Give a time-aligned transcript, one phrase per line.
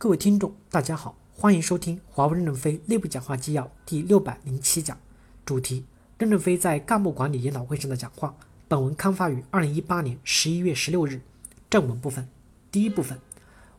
[0.00, 4.96] 各位听众，大家好，欢迎收听华为任正非内部讲话纪要第六百零七讲，
[5.44, 5.84] 主题：
[6.18, 8.32] 任正非在干部管理研讨会上的讲话。
[8.68, 11.20] 本文刊发于二零一八年十一月十六日。
[11.68, 12.28] 正文部分，
[12.70, 13.18] 第一部分，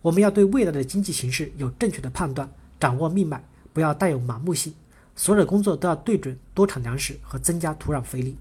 [0.01, 3.41] 我们要对未来的经济形势有正确的判断，掌握命脉，
[3.71, 4.73] 不要带有盲目性。
[5.15, 8.35] 所有的工作都要对准多产粮食和增加土壤肥力。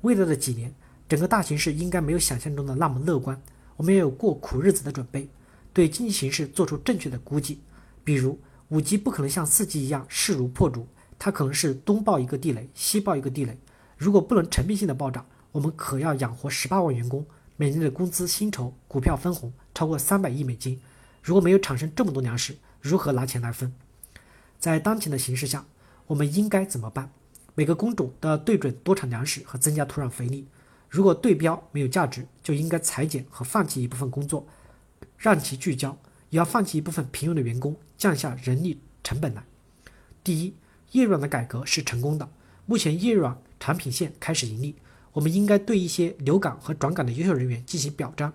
[0.00, 0.72] 未来的几年，
[1.06, 3.38] 整个大形势应该没有想象中的那么乐观，
[3.76, 5.28] 我们要有过苦日子的准备。
[5.74, 7.60] 对经济形势做出正确的估计，
[8.02, 8.38] 比如
[8.68, 10.86] 五 G 不可能像四 G 一样势如破竹，
[11.18, 13.58] 它可能是东爆一个地雷，西爆一个地雷。
[13.98, 20.80] 如果不能成倍性的暴涨，我们可要养活十八万员工，每年的工资、薪酬、股票分红超过三百亿美金。
[21.22, 23.72] 如果没有产生这么多粮食，如何拿钱来分？
[24.58, 25.66] 在当前的形势下，
[26.06, 27.10] 我们应该怎么办？
[27.54, 30.46] 每个工种都要对准多产粮食和增加土壤肥力。
[30.88, 34.46] 如果对标没有价值，就应该裁减和放弃一部分工作。
[35.24, 35.96] 让其聚焦，
[36.28, 39.42] 也要放弃一部分平庸的员工，降下人力成本来。
[40.22, 40.52] 第一，
[40.92, 42.28] 叶软的改革是成功的，
[42.66, 44.76] 目前叶软产品线开始盈利。
[45.14, 48.30] 我们应该对一些留岗和转岗的优秀人员进行表彰。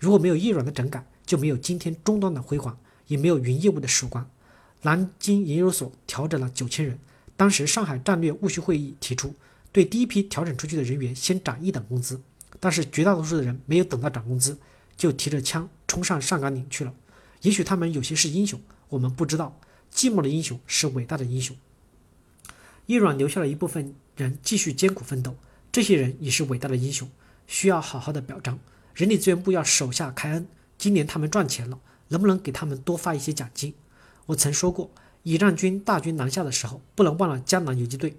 [0.00, 4.28] 如果没有叶软的整改，就没有今天终端的辉煌，也没有云业务的曙光。
[4.80, 6.98] 南京研究所调整了九千人，
[7.36, 9.32] 当时上海战略务虚会议提出，
[9.70, 12.20] 对第一批调整出去的人员先涨一等工资，
[12.58, 14.58] 但是绝大多数的人没有等到涨工资，
[14.96, 15.68] 就提着枪。
[15.86, 16.94] 冲上上甘岭去了，
[17.42, 19.60] 也许他们有些是英雄，我们不知道。
[19.94, 21.54] 寂寞的英雄是伟大的英雄。
[22.86, 25.36] 叶软留下了一部分人继续艰苦奋斗，
[25.70, 27.10] 这些人也是伟大的英雄，
[27.46, 28.58] 需要好好的表彰。
[28.94, 30.46] 人力资源部要手下开恩，
[30.78, 33.74] 今年他们赚钱了，能不能给他们多发一些奖金？
[34.24, 34.90] 我曾说过，
[35.24, 38.16] 以战军大军南下的时候，不能忘了江南游击队。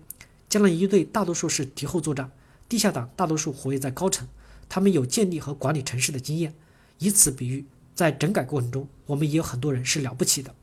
[0.48, 2.30] 江南游击队大多数是敌后作战，
[2.70, 4.28] 地下党大多数活跃在高层，
[4.67, 6.53] 他们有建立和管理城市的经验。
[7.00, 10.53] 以此比喻，在整改过程中，我们也有很多人是了不起的。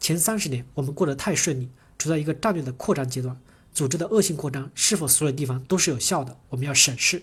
[0.00, 3.38] 前三十年我们过得太顺利，处在一个战略的扩张阶段，
[3.72, 6.36] 组织的恶性扩张是否所有地方都是有效的？
[6.48, 7.22] 我们要审视。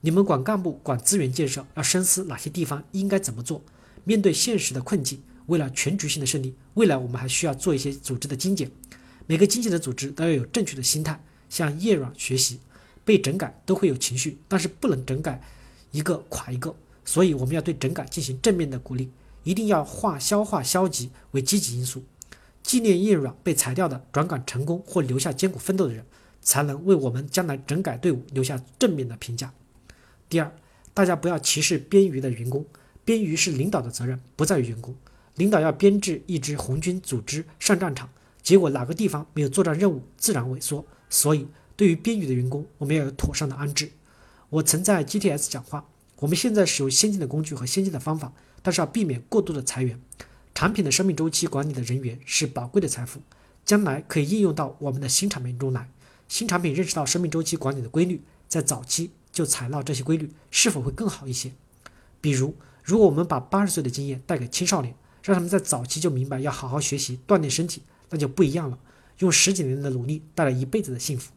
[0.00, 3.62] 你们管干部、管资源建设，要深思哪些地方应该怎么做。
[4.04, 8.70] 面对现实的困境，为了全局性的胜利，未来我们还需要做一些组织的精简。
[9.26, 12.60] 每个精简的组织都要有正确的心态，向叶软学习。
[13.06, 15.40] 被整改都会有情绪，但是不能整改
[15.92, 16.74] 一个垮一个。
[17.04, 19.08] 所以我们要对整改进行正面的鼓励，
[19.44, 22.02] 一定要化消化消极为积极因素，
[22.64, 26.04] 纪念叶软被裁掉的转岗成功或留下艰苦奋斗的人，
[26.42, 29.54] 才能为我们将来整改队伍留下正面的评价。
[30.28, 30.52] 第二，
[30.92, 32.66] 大家不要歧视编余的员工，
[33.04, 34.92] 编余是领导的责任，不在于员工。
[35.36, 38.08] 领导要编制一支红军组织上战场，
[38.42, 40.84] 结果哪个地方没有作战任务，自然萎缩。
[41.08, 43.92] 所以，对于编余的员工，我们要有妥善的安置。
[44.48, 45.86] 我曾在 GTS 讲话。
[46.20, 48.32] 我们现在使用先进的工具和先进的方法，
[48.62, 50.00] 但是要避免过度的裁员。
[50.54, 53.20] 产品的生命周期管理的人员是宝贵的财富，
[53.66, 55.90] 将来可以应用到我们的新产品中来。
[56.26, 61.52] 新产品认识到生命周期管理的规律，在早期就采纳这些规律，是否会更好一些？
[62.22, 68.78] 比如，如果我们把八十岁的经验带给青少年，让他们在早期就明白要好好学习锻炼身体，那就不一样了。
[69.18, 71.32] 用十几年的努力带来一辈子的幸福。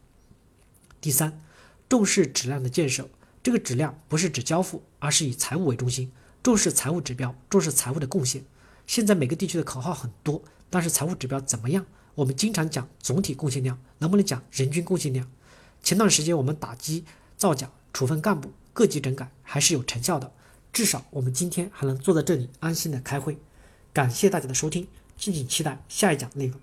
[1.00, 1.40] 第三，
[1.88, 3.08] 重视质量的建设。
[3.42, 6.12] 这个质量不是指交付，而是以财务为中心，
[6.42, 8.44] 重视财务指标，重视财务的贡献。
[8.86, 11.86] 现在每个地区的口号很多，但是财务指标怎么样？
[12.16, 15.26] 我们经常讲总体贡献量，能不能讲人均贡献量？
[15.82, 17.04] 前段时间我们打击
[17.36, 20.30] 造假、处分干部、各级整改还是有成效的，
[20.70, 23.38] 至少我们今天还能坐在这里安心的开会。
[23.94, 24.86] 感谢大家的收听，
[25.16, 26.60] 敬请期待下一讲内容。